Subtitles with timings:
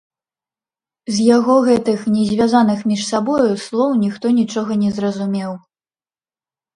[1.17, 5.51] З яго гэтых, не звязаных між сабою, слоў ніхто нічога не зразумеў.